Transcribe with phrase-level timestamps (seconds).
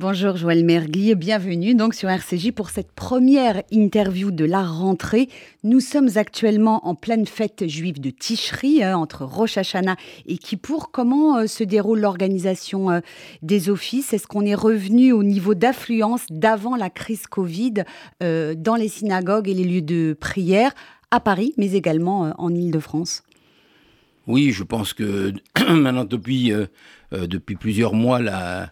[0.00, 5.28] Bonjour Joël Mergui, bienvenue donc sur RCJ pour cette première interview de la rentrée.
[5.64, 10.92] Nous sommes actuellement en pleine fête juive de Tishri hein, entre Rosh Hashanah et Kippour.
[10.92, 13.00] Comment euh, se déroule l'organisation euh,
[13.42, 14.12] des offices?
[14.12, 17.82] Est-ce qu'on est revenu au niveau d'affluence d'avant la crise Covid
[18.22, 20.74] euh, dans les synagogues et les lieux de prière
[21.10, 23.24] à Paris, mais également en Ile-de-France
[24.28, 25.32] Oui, je pense que
[25.68, 26.52] maintenant depuis,
[27.10, 28.70] depuis plusieurs mois, la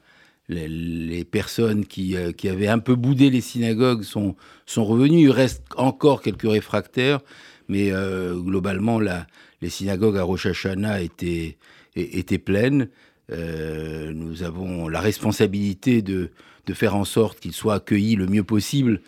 [0.49, 5.23] les, personnes euh, qui, avaient un peu boudé les synagogues sont, sont revenues.
[5.23, 7.21] Il reste encore quelques réfractaires,
[7.69, 11.57] mais euh, globalement, les synagogues à Rosh Hashanah étaient,
[11.97, 12.89] étaient pleines.
[13.33, 16.31] Euh, nous avons la responsabilité de,
[16.67, 19.01] de faire en sorte qu'ils soient accueillis le mieux possible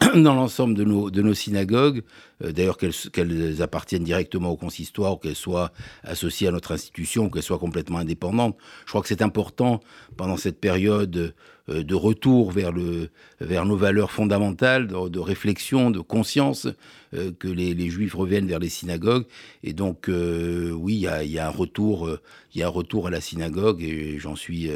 [0.14, 2.02] dans l'ensemble de nos, de nos synagogues,
[2.42, 7.58] euh, d'ailleurs qu'elles appartiennent directement au consistoire, qu'elles soient associées à notre institution, qu'elles soient
[7.58, 8.56] complètement indépendantes.
[8.84, 9.80] Je crois que c'est important
[10.16, 11.32] pendant cette période euh,
[11.68, 13.08] de retour vers, le,
[13.40, 16.68] vers nos valeurs fondamentales, de, réflexion, de conscience,
[17.12, 19.24] que les, juifs reviennent vers les synagogues.
[19.62, 22.10] Et donc, oui, il y a, y a, un retour,
[22.54, 24.68] il y a un retour à la synagogue et j'en suis,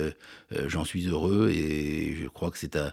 [0.85, 2.93] suis heureux et je crois que c'est un,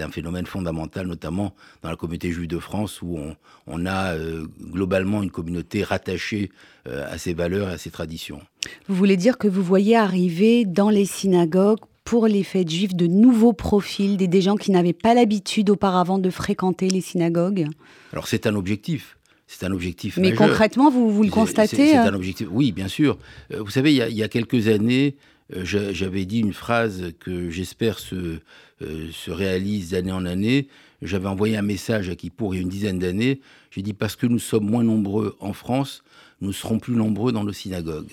[0.00, 3.18] un phénomène fondamental, notamment dans la communauté juive de France, où
[3.66, 6.50] on, a euh, globalement une communauté rattachée
[6.86, 8.40] euh, à ses valeurs et à ses traditions.
[8.88, 13.06] Vous voulez dire que vous voyez arriver dans les synagogues pour les fêtes juives de
[13.06, 17.66] nouveaux profils, des, gens qui n'avaient pas l'habitude auparavant de fréquenter les synagogues
[18.12, 19.16] Alors c'est un objectif.
[19.46, 20.16] C'est un objectif.
[20.16, 22.48] Mais concrètement, vous, vous le constatez C'est un objectif.
[22.50, 23.18] Oui, bien sûr.
[23.50, 25.16] Vous savez, il y a, quelques années,
[25.54, 28.38] j'avais dit une phrase que j'espère se,
[28.80, 30.68] se réalise d'année en année.
[31.02, 33.40] J'avais envoyé un message à Kippour il y a une dizaine d'années.
[33.70, 36.02] J'ai dit parce que nous sommes moins nombreux en France,
[36.40, 38.10] nous serons plus nombreux dans nos synagogues.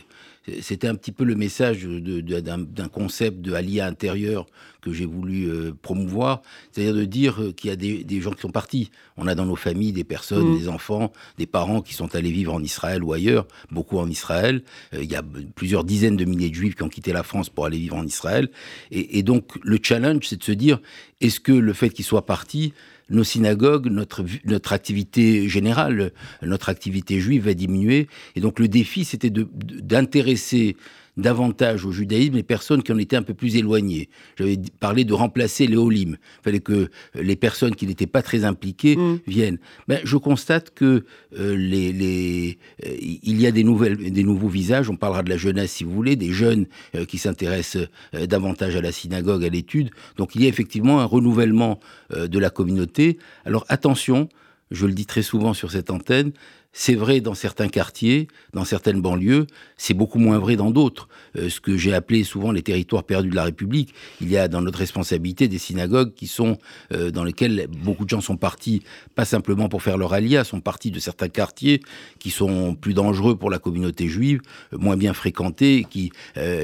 [0.61, 4.45] C'était un petit peu le message d'un concept de alia intérieur
[4.81, 8.41] que j'ai voulu euh, promouvoir, c'est-à-dire de dire euh, qu'il y a des, gens qui
[8.41, 8.91] sont partis.
[9.17, 10.57] On a dans nos familles des personnes, mmh.
[10.57, 14.63] des enfants, des parents qui sont allés vivre en Israël ou ailleurs, beaucoup en Israël.
[14.93, 15.23] Euh, il y a
[15.55, 18.05] plusieurs dizaines de milliers de juifs qui ont quitté la France pour aller vivre en
[18.05, 18.49] Israël.
[18.91, 20.79] Et, et donc le challenge, c'est de se dire,
[21.21, 22.73] est-ce que le fait qu'ils soient partis
[23.09, 26.11] nos synagogues, notre, notre activité générale,
[26.41, 28.07] notre activité juive va diminuer.
[28.35, 30.75] Et donc le défi, c'était d'intéresser
[31.21, 34.09] davantage au judaïsme les personnes qui en étaient un peu plus éloignées.
[34.37, 36.11] J'avais parlé de remplacer les holim.
[36.11, 39.19] Il fallait que les personnes qui n'étaient pas très impliquées mm.
[39.27, 39.59] viennent.
[39.87, 41.05] Ben, je constate que
[41.37, 44.89] euh, les, les euh, il y a des, nouvelles, des nouveaux visages.
[44.89, 46.65] On parlera de la jeunesse si vous voulez, des jeunes
[46.95, 47.87] euh, qui s'intéressent
[48.27, 49.89] davantage à la synagogue, à l'étude.
[50.17, 51.79] Donc il y a effectivement un renouvellement
[52.11, 53.17] de la communauté.
[53.45, 54.29] Alors attention,
[54.71, 56.31] je le dis très souvent sur cette antenne,
[56.71, 61.09] c'est vrai dans certains quartiers, dans certaines banlieues, c'est beaucoup moins vrai dans d'autres.
[61.35, 64.47] Euh, ce que j'ai appelé souvent les territoires perdus de la République, il y a
[64.47, 66.59] dans notre responsabilité des synagogues qui sont
[66.93, 68.83] euh, dans lesquelles beaucoup de gens sont partis,
[69.15, 71.81] pas simplement pour faire leur alia, sont partis de certains quartiers
[72.19, 74.41] qui sont plus dangereux pour la communauté juive,
[74.73, 76.11] euh, moins bien fréquentés, qui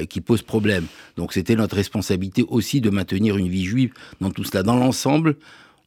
[0.08, 0.86] qui posent problème.
[1.16, 4.62] Donc c'était notre responsabilité aussi de maintenir une vie juive dans tout cela.
[4.62, 5.36] Dans l'ensemble,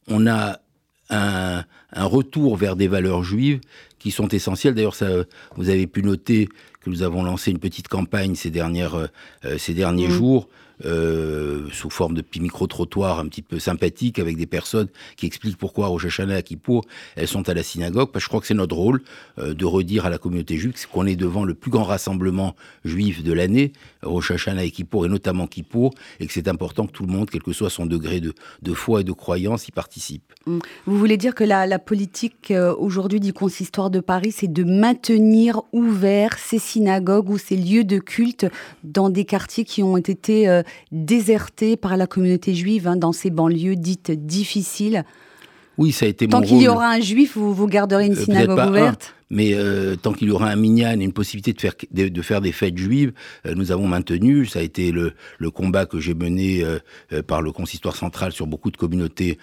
[0.06, 0.60] on a
[1.10, 3.60] un, retour vers des valeurs juives
[4.00, 4.74] qui sont essentielles.
[4.74, 4.96] D'ailleurs,
[5.56, 6.48] vous avez pu noter
[6.80, 10.12] que nous avons lancé une petite campagne ces, dernières, euh, ces derniers mmh.
[10.12, 10.48] jours
[10.86, 15.58] euh, sous forme de petits micro-trottoirs un petit peu sympathiques avec des personnes qui expliquent
[15.58, 18.10] pourquoi Rosh Hashanah et Kippour, elles sont à la synagogue.
[18.10, 19.02] Parce que je crois que c'est notre rôle
[19.38, 23.22] euh, de redire à la communauté juive qu'on est devant le plus grand rassemblement juif
[23.22, 23.72] de l'année,
[24.02, 27.28] Rosh Hashanah et Kippour, et notamment Kippour, et que c'est important que tout le monde,
[27.30, 30.32] quel que soit son degré de, de foi et de croyance, y participe.
[30.46, 30.58] Mmh.
[30.86, 34.64] Vous voulez dire que la, la politique euh, aujourd'hui du consistoire de Paris, c'est de
[34.64, 38.46] maintenir ouverts ces synagogues ou ces lieux de culte
[38.84, 40.62] dans des quartiers qui ont été
[40.92, 45.04] déserté par la communauté juive hein, dans ces banlieues dites difficiles.
[45.80, 48.22] Oui, ça a été Tant qu'il y aura un juif, vous, vous garderez une euh,
[48.22, 49.14] synagogue ouverte?
[49.30, 52.40] Mais euh, tant qu'il y aura un minyan et une possibilité de faire, de, faire
[52.40, 53.12] des fêtes juives,
[53.46, 54.44] euh, nous avons maintenu.
[54.44, 58.46] Ça a été le, le combat que j'ai mené euh, par le consistoire central sur
[58.46, 59.38] beaucoup de communautés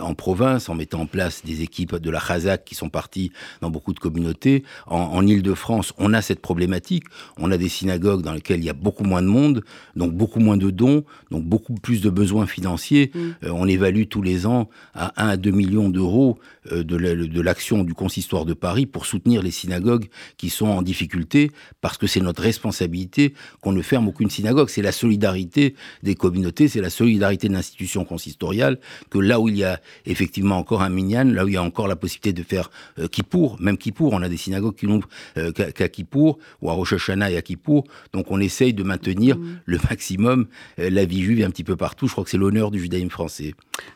[0.00, 3.70] en province, en mettant en place des équipes de la Chazak qui sont parties dans
[3.70, 4.62] beaucoup de communautés.
[4.86, 7.04] En, en Ile-de-France, on a cette problématique.
[7.38, 9.64] On a des synagogues dans lesquelles il y a beaucoup moins de monde,
[9.96, 13.10] donc beaucoup moins de dons, donc beaucoup plus de besoins financiers.
[13.14, 13.50] Mm.
[13.50, 16.38] on évalue tous les ans à 1 à 2 millions d'euros
[16.70, 21.50] de l'action du consistoire de Paris pour soutenir soutenir les synagogues qui sont en difficulté,
[21.80, 24.68] parce que c'est notre responsabilité qu'on ne ferme aucune synagogue.
[24.68, 28.78] C'est la solidarité des communautés, c'est la solidarité de l'institution consistoriale,
[29.10, 31.62] que là où il y a effectivement encore un minyan, là où il y a
[31.62, 35.08] encore la possibilité de faire euh, Kippour, même Kippour, on a des synagogues qui n'ouvrent
[35.36, 39.38] euh, qu'à Kippour, ou à Rosh Hashanah et à Kippour, donc on essaye de maintenir
[39.38, 39.60] mmh.
[39.64, 40.46] le maximum
[40.78, 42.06] euh, la vie juive un petit peu partout.
[42.06, 43.54] Je crois que c'est l'honneur du judaïsme français.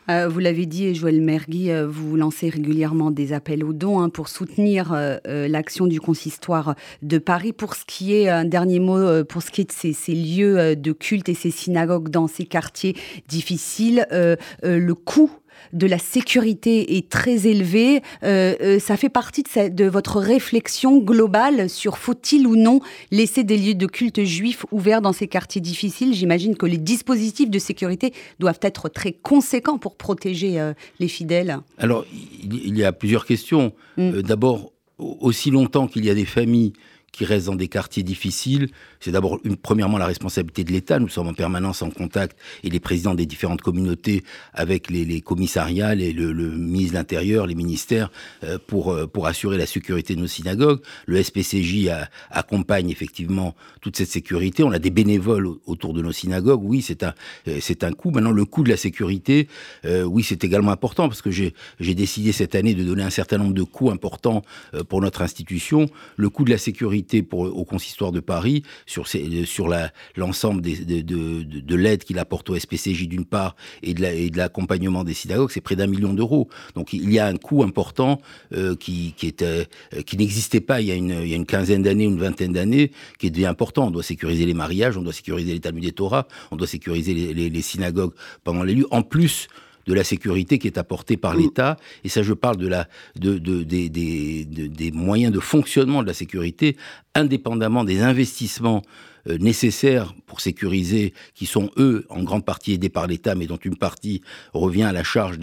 [0.09, 4.27] Euh, vous l'avez dit, Joël Mergui, vous lancez régulièrement des appels aux dons hein, pour
[4.29, 4.91] soutenir
[5.27, 7.53] l'action du consistoire de Paris.
[7.53, 10.75] Pour ce qui est, un dernier mot, pour ce qui est de ces, ces, lieux
[10.75, 12.95] de culte et ces synagogues dans ces quartiers
[13.27, 15.31] difficiles, le coût
[15.73, 18.01] de la sécurité est très élevé.
[18.23, 22.79] Euh, euh, ça fait partie de, votre réflexion globale sur faut-il ou non
[23.11, 26.13] laisser des lieux de culte juifs ouverts dans ces quartiers difficiles?
[26.13, 31.59] J'imagine que les dispositifs de sécurité doivent être très conséquents pour protéger euh, les fidèles.
[31.77, 32.05] Alors,
[32.43, 33.73] il y a plusieurs questions.
[33.97, 34.21] Mm.
[34.21, 36.73] D'abord, aussi longtemps qu'il y a des familles
[37.17, 38.69] qui restent dans des quartiers difficiles,
[38.99, 40.99] c'est d'abord, premièrement, la responsabilité de l'État.
[40.99, 44.23] Nous sommes en permanence en contact, et les présidents des différentes communautés,
[44.53, 48.11] avec les, les commissariats, et le, ministre de l'Intérieur, les ministères,
[48.43, 50.79] euh, pour, euh, pour assurer la sécurité de nos synagogues.
[51.07, 51.89] Le SPCJ
[52.29, 54.61] accompagne effectivement toute cette sécurité.
[54.61, 56.61] On a des bénévoles autour de nos synagogues.
[56.63, 58.11] Oui, euh, c'est un coût.
[58.11, 59.47] Maintenant, le coût de la sécurité,
[59.85, 63.53] oui, c'est également important, parce que j'ai décidé cette année de donner un certain nombre
[63.53, 64.43] de coûts importants
[64.87, 65.89] pour notre institution.
[66.15, 69.67] Le coût de la sécurité pour, au consistoire de Paris, sur, sur
[70.15, 75.13] l'ensemble de, de, de l'aide qu'il apporte au SPCJ d'une part et de l'accompagnement des
[75.13, 76.49] synagogues, c'est près d'un million d'euros.
[76.75, 78.21] Donc il y a un coût important
[78.53, 83.27] euh, euh, qui n'existait pas il y, a une, quinzaine d'années, une vingtaine d'années, qui
[83.27, 83.87] est devenu important.
[83.87, 87.13] On doit sécuriser les mariages, on doit sécuriser les Talmud des Torah, on doit sécuriser
[87.13, 88.13] les, les, les synagogues
[88.43, 89.47] pendant les lieux, en plus
[89.87, 91.39] de la sécurité qui est apportée par mm.
[91.39, 91.77] l'État.
[92.03, 92.87] Et ça, je parle de la,
[93.19, 96.77] de, de, des, des, des moyens de fonctionnement de la sécurité,
[97.15, 98.83] indépendamment des investissements
[99.29, 103.57] euh, nécessaires pour sécuriser, qui sont eux en grande partie aidés par l'État, mais dont
[103.57, 104.21] une partie
[104.53, 105.37] revient à la charge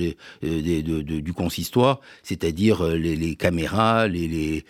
[0.44, 4.64] euh, du consistoire, c'est-à-dire euh, les, caméras, les,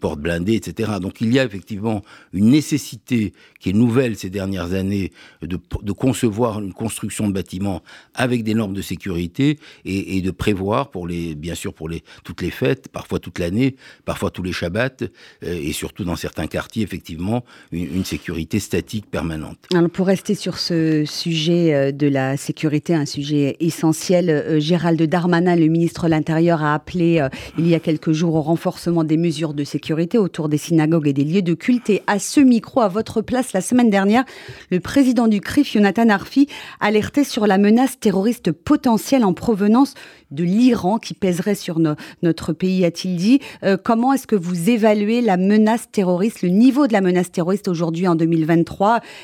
[0.00, 0.92] portes blindées, etc.
[1.00, 5.12] Donc il y a effectivement une nécessité qui est nouvelle ces dernières années
[5.42, 5.58] de,
[5.92, 7.82] concevoir une construction de bâtiments
[8.14, 10.90] avec des normes de sécurité et, de prévoir
[11.36, 11.90] bien sûr pour
[12.24, 15.06] toutes les fêtes, parfois toute l'année, parfois tous les Shabbats,
[15.42, 19.58] et surtout dans certains quartiers effectivement une sécurité statique permanente.
[19.74, 25.00] Alors pour rester sur ce sujet euh, de la sécurité, un sujet essentiel, euh, Gérald
[25.02, 27.28] Darmanin, le ministre de l'Intérieur, a appelé euh,
[27.58, 31.12] il y a quelques jours au renforcement des mesures de sécurité autour des synagogues et
[31.12, 31.90] des lieux de culte.
[31.90, 34.24] Et à ce micro, à votre place, la semaine dernière,
[34.70, 36.48] le président du CRIF, Jonathan Arfi,
[36.80, 39.94] alertait sur la menace terroriste potentielle en provenance
[40.30, 41.78] de l'Iran qui pèserait sur
[42.22, 43.40] notre pays, a-t-il dit.
[43.82, 48.06] comment est-ce que vous évaluez la menace terroriste, le niveau de la menace terroriste aujourd'hui
[48.06, 48.47] en 2020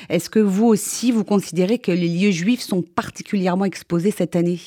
[0.09, 4.59] est-ce que vous aussi, vous considérez que les lieux juifs sont particulièrement exposés cette année?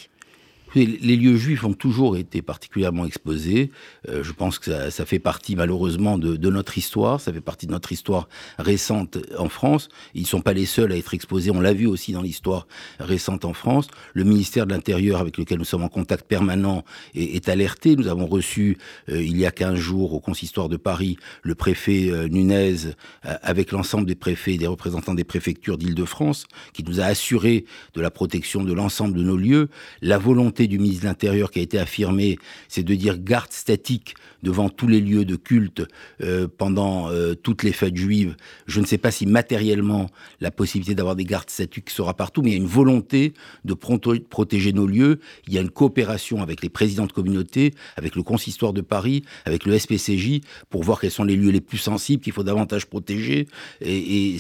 [0.75, 3.71] Les lieux juifs ont toujours été particulièrement exposés.
[4.09, 7.73] Euh, je pense que ça, fait partie malheureusement de, notre histoire, ça fait partie de
[7.73, 8.29] notre histoire
[8.59, 9.89] récente en France.
[10.15, 12.67] Ils ne sont pas les seuls à être exposés, on l'a vu aussi dans l'histoire
[12.99, 13.89] récente en France.
[14.15, 16.85] Le ministère de l'Intérieur, avec lequel nous sommes en contact permanent,
[17.15, 17.97] est, alerté.
[17.97, 18.77] Nous avons reçu
[19.09, 22.77] euh, il y a 15 jours au consistoire de Paris le préfet euh, Nunez,
[23.23, 28.01] avec l'ensemble des préfets et des représentants des préfectures d'Île-de-France, qui nous a assuré de
[28.01, 29.69] la protection de l'ensemble de nos lieux.
[30.03, 32.39] La volonté du ministre de l'Intérieur qui a été affirmé,
[32.69, 35.87] c'est de dire garde statique devant tous les lieux de culte
[36.23, 38.37] euh, pendant euh, toutes les fêtes juives.
[38.67, 40.09] Je ne sais pas si matériellement
[40.41, 43.35] la possibilité d'avoir des gardes statiques sera partout, mais il y a une volonté
[43.65, 45.21] de protéger nos lieux.
[45.47, 49.23] Il y a une coopération avec les présidents de communauté, avec le consistoire de Paris,
[49.45, 52.87] avec le SPCJ, pour voir quels sont les lieux les plus sensibles qu'il faut davantage
[52.87, 53.49] protéger.
[53.81, 54.37] Et,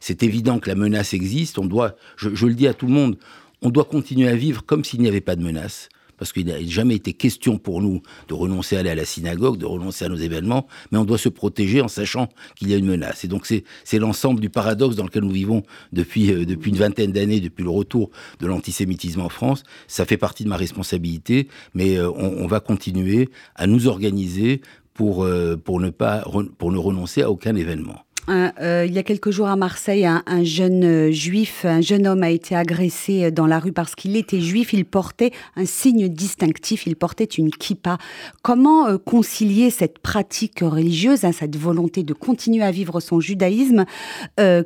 [0.00, 1.58] c'est évident que la menace existe.
[1.58, 3.16] On doit, je le dis à tout le monde,
[3.62, 5.88] on doit continuer à vivre comme s'il n'y avait pas de menace.
[6.18, 9.58] Parce qu'il n'a jamais été question pour nous de renoncer à aller à la synagogue,
[9.58, 12.76] de renoncer à nos événements, mais on doit se protéger en sachant qu'il y a
[12.76, 13.24] une menace.
[13.24, 17.10] Et donc c'est l'ensemble du paradoxe dans lequel nous vivons depuis, euh, depuis une vingtaine
[17.10, 19.64] d'années, depuis le retour de l'antisémitisme en France.
[19.88, 24.60] Ça fait partie de ma responsabilité, mais euh, on, va continuer à nous organiser
[24.94, 26.24] pour, euh, pour, ne, pas,
[26.56, 28.04] pour ne renoncer à aucun événement.
[28.28, 32.22] Euh, il y a quelques jours à Marseille, un, jeune euh, juif, un jeune homme
[32.22, 34.72] a été agressé euh, dans la rue parce qu'il était juif.
[34.72, 37.98] Il portait un signe distinctif, il portait une kippa.
[38.42, 43.84] Comment concilier cette pratique religieuse, hein, cette volonté de continuer à vivre son judaïsme,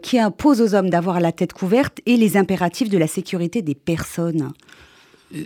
[0.03, 3.75] qui impose aux hommes d'avoir la tête couverte, et les impératifs de la sécurité des
[3.75, 4.53] personnes?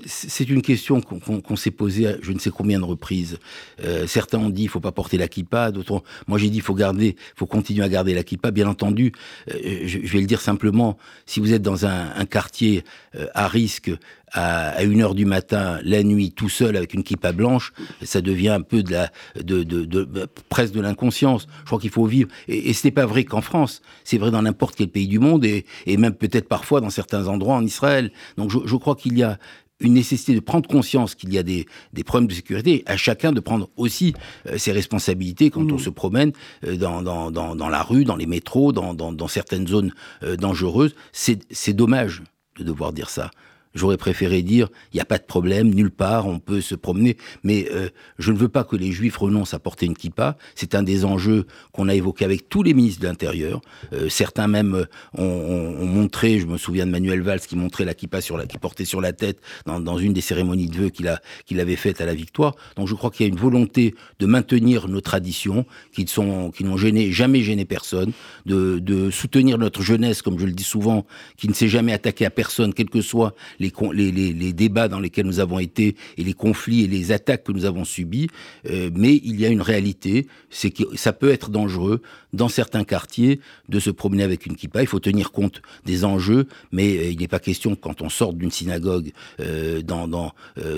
[0.06, 3.38] C'est une question qu'on s'est posée à je ne sais combien de reprises.
[3.84, 6.62] Euh, certains ont dit il faut pas porter la kippa, d'autres moi j'ai dit il
[6.62, 8.50] faut garder, faut continuer à garder la kippa.
[8.50, 9.12] Bien entendu,
[9.50, 12.84] euh, je, vais le dire simplement, si vous êtes dans un, quartier
[13.16, 13.90] euh, à risque
[14.32, 18.50] à, une heure du matin, la nuit, tout seul avec une kippa blanche, ça devient
[18.50, 21.46] un peu de la, de, de, de, presque de l'inconscience.
[21.60, 22.28] Je crois qu'il faut vivre.
[22.46, 23.82] Et, ce n'est pas vrai qu'en France.
[24.04, 27.56] C'est vrai dans n'importe quel pays du monde et, même peut-être parfois dans certains endroits
[27.56, 28.12] en Israël.
[28.36, 29.38] Donc je crois qu'il y a
[29.80, 33.32] une nécessité de prendre conscience qu'il y a des, des, problèmes de sécurité, à chacun
[33.32, 34.14] de prendre aussi
[34.46, 35.80] euh, ses responsabilités quand on mmh.
[35.80, 36.32] se promène
[36.66, 40.36] euh, dans, dans, dans, dans, la rue, dans les métros, dans, dans certaines zones euh,
[40.36, 40.94] dangereuses.
[41.12, 42.22] C'est dommage
[42.58, 43.30] de devoir dire ça.
[43.74, 47.16] J'aurais préféré dire il n'y a pas de problème nulle part, on peut se promener.
[47.44, 50.36] Mais euh, je ne veux pas que les Juifs renoncent à porter une kippa.
[50.54, 53.60] C'est un des enjeux qu'on a évoqué avec tous les ministres de l'Intérieur.
[53.92, 54.84] Euh, certains même euh,
[55.16, 58.46] ont, ont, montré, je me souviens de Manuel Valls qui montrait la kippa sur la,
[58.46, 61.14] qui portait sur la tête dans, dans une des cérémonies de vœux qu'il
[61.46, 62.56] qu'il avait faites à la victoire.
[62.76, 66.64] Donc je crois qu'il y a une volonté de maintenir nos traditions qui sont qui
[66.64, 68.12] n'ont gêné jamais gêné personne,
[68.46, 72.24] de, de soutenir notre jeunesse comme je le dis souvent, qui ne s'est jamais attaqué
[72.24, 76.84] à personne, quel que soit les, débats dans lesquels nous avons été et les conflits
[76.84, 78.28] et les attaques que nous avons subis,
[78.68, 82.02] euh, mais il y a une réalité, c'est que ça peut être dangereux
[82.32, 84.82] dans certains quartiers de se promener avec une kippa.
[84.82, 88.32] Il faut tenir compte des enjeux, mais euh, il n'est pas question quand on sort
[88.32, 90.32] d'une synagogue, euh, dans, dans,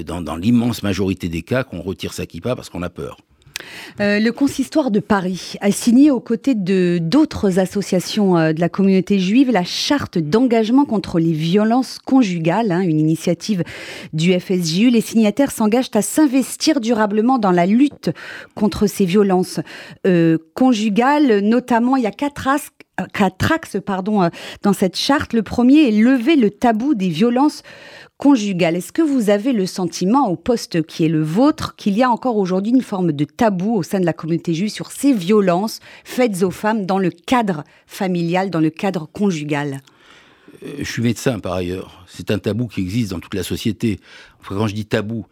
[0.04, 3.18] dans l'immense majorité des cas, qu'on retire sa kippa parce qu'on a peur.
[4.00, 8.68] Euh, le consistoire de Paris a signé aux côtés de d'autres associations euh, de la
[8.68, 13.62] communauté juive la charte d'engagement contre les violences conjugales, hein, une initiative
[14.12, 14.90] du FSJU.
[14.90, 18.10] Les signataires s'engagent à s'investir durablement dans la lutte
[18.54, 19.60] contre ces violences
[20.06, 21.40] euh, conjugales.
[21.40, 22.70] Notamment, il y a quatre axes
[23.84, 24.30] pardon,
[24.62, 25.32] dans cette charte.
[25.32, 27.62] Le premier est lever le tabou des violences
[28.22, 28.76] conjugale.
[28.76, 32.08] Est-ce que vous avez le sentiment, au poste qui est le vôtre, qu'il y a
[32.08, 35.80] encore aujourd'hui une forme de tabou au sein de la communauté juive sur ces violences
[36.04, 39.80] faites aux femmes dans le cadre familial, dans le cadre conjugal?
[40.62, 42.04] Euh, je suis médecin par ailleurs.
[42.06, 43.98] C'est un tabou qui existe dans toute la société.
[44.46, 45.26] quand je dis tabou,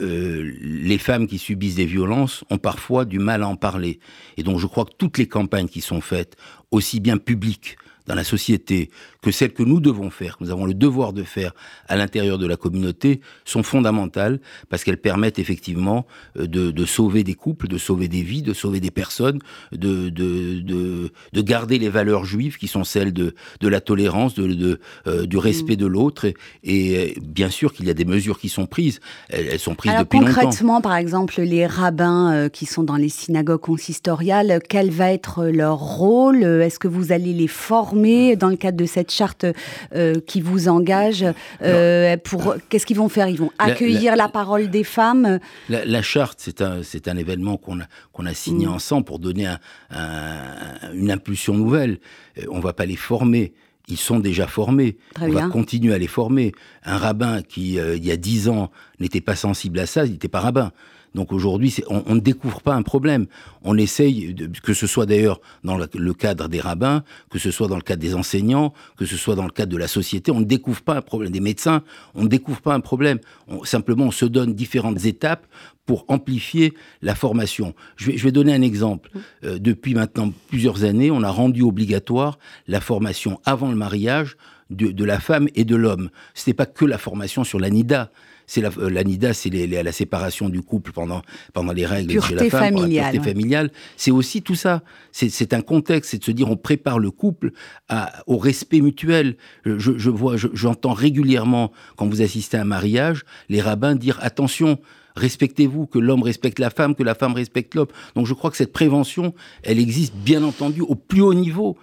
[0.00, 3.98] euh, les femmes qui subissent des violences ont parfois du mal à en parler.
[4.36, 6.36] Et donc je crois que toutes les campagnes qui sont faites,
[6.70, 8.90] aussi bien publiques dans la société
[9.22, 11.52] que celles que nous devons faire, que nous avons le devoir de faire
[11.88, 16.06] à l'intérieur de la communauté, sont fondamentales parce qu'elles permettent effectivement
[16.38, 19.40] euh, de, de, sauver des couples, de sauver des vies, de sauver des personnes,
[19.72, 24.34] de, de, de, de garder les valeurs juives qui sont celles de, de la tolérance,
[24.34, 25.80] de, de euh, du respect mm.
[25.80, 26.26] de l'autre.
[26.62, 29.00] Et, euh, bien sûr qu'il y a des mesures qui sont prises.
[29.28, 30.32] Elles, sont prises depuis longtemps.
[30.32, 35.78] Concrètement, par exemple, les rabbins qui sont dans les synagogues consistoriales, quel va être leur
[35.78, 36.44] rôle?
[36.44, 37.95] Est-ce que vous allez les former?
[38.36, 39.46] Dans le cadre de cette charte
[39.94, 41.24] euh, qui vous engage
[41.62, 43.28] euh, pour qu'est-ce qu'ils vont faire?
[43.28, 45.38] Ils vont accueillir la, parole des femmes?
[45.68, 48.70] La, charte, c'est un c'est un événement qu'on a qu'on a signé mm.
[48.70, 49.48] ensemble pour donner
[49.90, 51.98] une impulsion nouvelle.
[52.38, 53.52] Euh, on va pas les former.
[53.88, 54.96] Ils sont déjà formés.
[55.20, 56.52] on va continuer à les former.
[56.82, 60.26] Un rabbin qui, il y a dix ans, n'était pas sensible à ça, il n'était
[60.26, 60.72] pas rabbin.
[61.16, 63.26] Donc aujourd'hui, on, on, ne découvre pas un problème.
[63.62, 67.68] On essaye, de, que ce soit d'ailleurs dans le, cadre des rabbins, que ce soit
[67.68, 70.40] dans le cadre des enseignants, que ce soit dans le cadre de la société, on
[70.40, 71.32] ne découvre pas un problème.
[71.32, 71.82] Des médecins,
[72.14, 73.18] on ne découvre pas un problème.
[73.64, 75.46] simplement, on se donne différentes étapes
[75.86, 77.74] pour amplifier la formation.
[77.96, 79.10] Je vais, je vais donner un exemple.
[79.44, 84.36] Euh, depuis maintenant plusieurs années, on a rendu obligatoire la formation avant le mariage
[84.70, 86.10] de, de la femme et de l'homme.
[86.34, 88.10] Ce n'est pas que la formation sur l'anida,
[88.46, 92.44] c'est la, euh, l'anida, c'est la séparation du couple pendant, pendant les règles pureté chez
[92.44, 93.12] la femme, familiale.
[93.12, 93.70] pureté familiale.
[93.96, 94.82] C'est aussi tout ça.
[95.12, 97.52] C'est un contexte, c'est de se dire on prépare le couple
[97.88, 99.36] à, au respect mutuel.
[99.64, 104.78] Je, je vois, j'entends régulièrement quand vous assistez à un mariage, les rabbins dire attention,
[105.16, 107.88] respectez-vous, que l'homme respecte la femme, que la femme respecte l'homme.
[108.14, 111.76] Donc je crois que cette prévention, elle existe bien entendu au plus haut niveau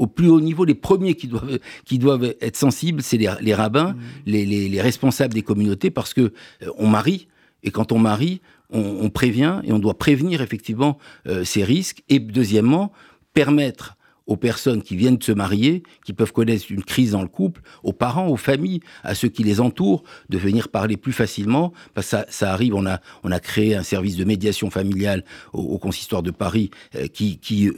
[0.00, 3.92] au plus haut niveau, les premiers qui doivent, qui doivent être sensibles, c'est les, rabbins,
[3.92, 3.98] mmh.
[4.26, 7.28] les, les, responsables des communautés, parce que euh, on marie,
[7.62, 8.40] et quand on marie,
[8.70, 12.92] on, prévient, et on doit prévenir effectivement euh, ces risques, et deuxièmement,
[13.34, 17.28] permettre aux personnes qui viennent de se marier, qui peuvent connaître une crise dans le
[17.28, 21.74] couple, aux parents, aux familles, à ceux qui les entourent, de venir parler plus facilement.
[21.92, 25.24] Parce que ça, ça arrive, on a, on a créé un service de médiation familiale
[25.52, 27.70] au, consistoire de Paris euh, qui, qui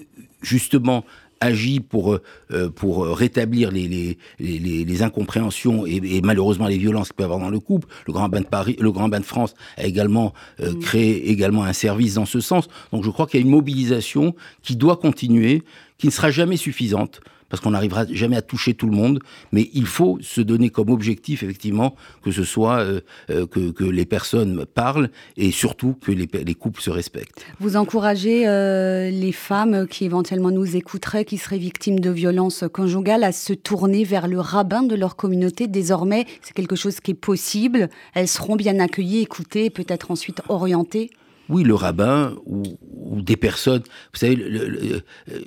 [0.42, 1.04] justement
[1.42, 2.18] agit pour,
[2.52, 7.24] euh, pour rétablir les, les, les, les incompréhensions et, et, malheureusement les violences qu'il peut
[7.24, 7.88] y avoir dans le couple.
[8.06, 10.78] Le Grand Bain de Paris, le Grand Bain de France a également euh, mm.
[10.78, 12.68] créé également un service dans ce sens.
[12.92, 15.62] Donc je crois qu'il y a une mobilisation qui doit continuer,
[15.98, 17.20] qui ne sera jamais suffisante
[17.52, 19.20] parce qu'on n'arrivera jamais à toucher tout le monde,
[19.52, 21.94] mais il faut se donner comme objectif, effectivement,
[22.24, 26.88] que ce soit euh, euh, que, les personnes parlent et surtout que les, couples se
[26.88, 27.44] respectent.
[27.60, 33.22] Vous encouragez euh, les femmes qui éventuellement nous écouteraient, qui seraient victimes de violences conjugales,
[33.22, 35.66] à se tourner vers le rabbin de leur communauté.
[35.66, 37.90] Désormais, c'est quelque chose qui est possible.
[38.14, 41.10] Elles seront bien accueillies, écoutées, peut-être ensuite orientées?
[41.48, 42.62] Oui, le rabbin ou,
[43.20, 43.82] des personnes.
[44.12, 45.00] Vous savez, euh,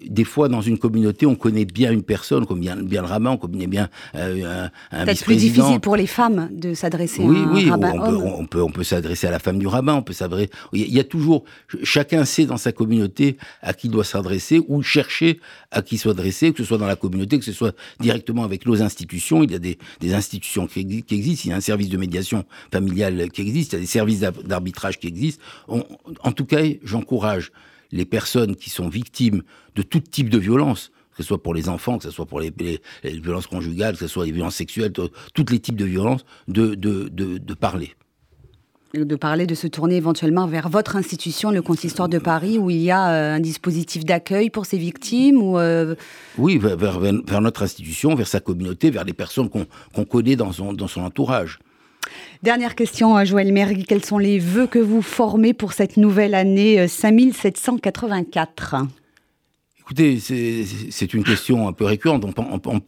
[0.06, 3.32] des fois dans une communauté, on connaît bien une personne, on connaît bien, le rabbin,
[3.32, 5.26] on connaît bien euh, un, un vice-président.
[5.26, 7.94] plus difficile pour les femmes de s'adresser à un rabbin.
[7.94, 10.50] Oui, on, on, peut, on peut s'adresser à la femme du rabbin, on peut s'adresser.
[10.74, 11.44] Il y a toujours,
[11.84, 15.40] chacun sait dans sa communauté à qui il doit s'adresser ou chercher
[15.72, 18.82] à qui s'adresser, que ce soit dans la communauté, que ce soit directement avec nos
[18.82, 19.44] institutions.
[19.44, 19.78] Il y a des,
[20.14, 23.78] institutions qui, existent, il y a un service de médiation familiale qui existe, il y
[23.78, 25.44] a des services d'arbitrage qui existent
[26.22, 27.52] en tout cas, j'encourage
[27.92, 29.44] les personnes qui sont victimes
[29.76, 32.40] de tout type de violence, que ce soit pour les enfants, que ce soit pour
[32.40, 32.54] les,
[33.04, 37.54] violences conjugales, que ce soit les violences sexuelles, tous les types de violences, de, de,
[37.54, 37.94] parler
[38.94, 42.82] de parler, de se tourner éventuellement vers votre institution, le Consistoire de Paris, où il
[42.82, 45.96] y a euh, un dispositif d'accueil pour ces victimes ou euh,
[46.38, 51.02] Oui, vers, notre institution, vers sa communauté, vers les personnes qu'on connaît dans dans son
[51.02, 51.60] entourage.
[52.44, 53.86] Dernière question, à Joël Mergui.
[53.86, 58.84] Quels sont les vœux que vous formez pour cette nouvelle année 5784 euh,
[59.80, 62.26] Écoutez, c'est une question un peu récurrente.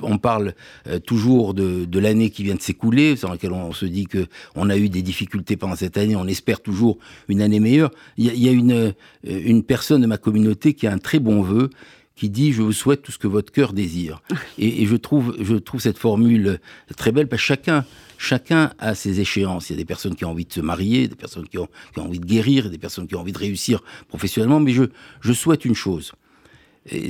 [0.01, 0.53] On, parle
[0.87, 4.25] euh, toujours de, l'année qui vient de s'écouler, dans laquelle on, se dit que
[4.55, 6.15] on a eu des difficultés pendant cette année.
[6.15, 7.91] On espère toujours une année meilleure.
[8.17, 8.91] Il y a, une, euh,
[9.23, 11.69] une personne de ma communauté qui a un très bon vœu
[12.17, 14.21] qui dit je vous souhaite tout ce que votre cœur désire.
[14.57, 16.59] Et, je trouve je trouve cette formule
[16.97, 17.85] très belle parce que chacun
[18.17, 19.69] chacun a ses échéances.
[19.69, 21.69] Il y a des personnes qui ont envie de se marier, des personnes qui ont,
[21.95, 24.59] envie de guérir, des personnes qui ont envie de réussir professionnellement.
[24.59, 24.83] Mais je
[25.21, 26.11] je souhaite une chose.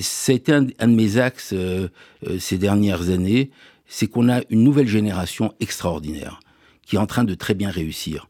[0.01, 1.87] C'est un, un, de mes axes euh,
[2.27, 3.51] euh, ces dernières années,
[3.85, 6.39] c'est qu'on a une nouvelle génération extraordinaire
[6.81, 8.27] qui est en train de très bien réussir.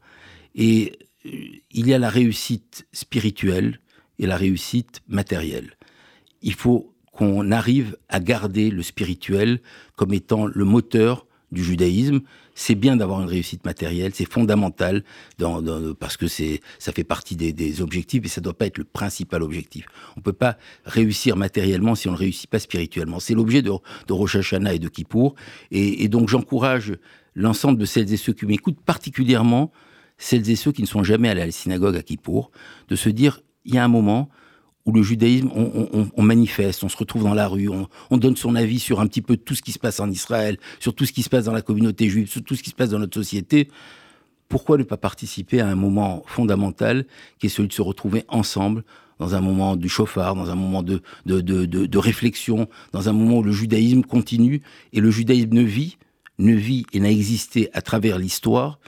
[0.55, 0.93] Et
[1.25, 1.29] euh,
[1.72, 3.79] il y a la réussite spirituelle
[4.19, 5.76] et la réussite matérielle
[6.48, 9.60] il faut qu'on arrive à garder le spirituel
[9.98, 12.22] comme étant le moteur du judaïsme.
[12.56, 15.04] C'est bien d'avoir une réussite matérielle, c'est fondamental
[16.00, 19.44] parce que ça fait partie des, objectifs et ça ne doit pas être le principal
[19.44, 19.88] objectif.
[20.16, 23.20] On ne peut pas réussir matériellement si on ne réussit pas spirituellement.
[23.20, 23.72] C'est l'objet de,
[24.10, 25.36] Rosh Hashanah et de Kippour.
[25.70, 26.94] Et, et donc j'encourage
[27.36, 29.74] l'ensemble de celles et ceux qui m'écoutent, particulièrement
[30.18, 32.51] celles et ceux qui ne sont jamais allés à la synagogue à Kippour,
[32.88, 34.29] de se dire il y a un moment
[34.88, 37.70] où le judaïsme, on, manifeste, on se retrouve dans la rue,
[38.10, 40.58] on, donne son avis sur un petit peu tout ce qui se passe en Israël,
[40.80, 42.76] sur tout ce qui se passe dans la communauté juive, sur tout ce qui se
[42.76, 43.68] passe dans notre société.
[44.48, 47.06] Pourquoi ne pas participer à un moment fondamental
[47.38, 48.86] qui est celui de se retrouver ensemble
[49.20, 53.14] dans un moment du chauffard, dans un moment de, de, de, de réflexion, dans un
[53.14, 54.62] moment où le judaïsme continue
[54.94, 55.98] et le judaïsme ne vit,
[56.40, 58.80] ne vit et n'a existé à travers l'histoire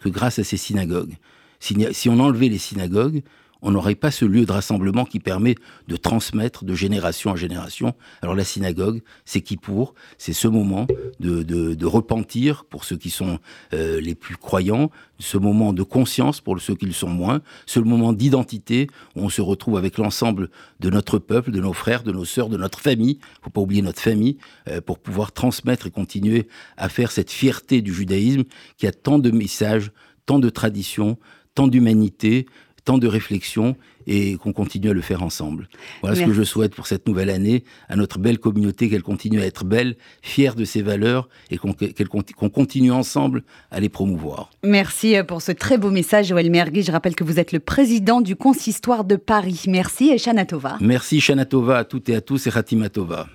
[0.00, 1.16] que grâce à ces synagogues.
[1.58, 3.24] Si, si on enlevait les synagogues,
[3.62, 5.56] on n'aurait pas ce lieu de rassemblement qui permet
[5.88, 7.94] de transmettre de génération en génération.
[8.22, 9.94] Alors la synagogue, c'est qui pour?
[10.16, 10.86] C'est ce moment
[11.20, 13.38] de, repentir pour ceux qui sont
[13.72, 17.80] euh, les plus croyants, ce moment de conscience pour ceux qui le sont moins, ce
[17.80, 22.12] moment d'identité où on se retrouve avec l'ensemble de notre peuple, de nos frères, de
[22.12, 23.18] nos sœurs, de notre famille.
[23.42, 24.36] Faut pas oublier notre famille
[24.68, 28.44] euh, pour pouvoir transmettre et continuer à faire cette fierté du judaïsme
[28.76, 29.90] qui a tant de messages,
[30.26, 31.18] tant de traditions,
[31.54, 32.46] tant d'humanité,
[32.88, 35.68] tant de réflexion et qu'on continue à le faire ensemble.
[36.00, 39.42] Voilà ce que je souhaite pour cette nouvelle année à notre belle communauté, qu'elle continue
[39.42, 44.48] à être belle, fière de ses valeurs et qu'on continue ensemble à les promouvoir.
[44.64, 46.80] Merci euh, pour ce très beau message, Joël Mergui.
[46.80, 49.64] Je rappelle que vous êtes le président du Consistoire de Paris.
[49.68, 50.78] Merci et Shanatova.
[50.80, 53.26] Merci Shanatova à toutes et à tous et Ratimatova.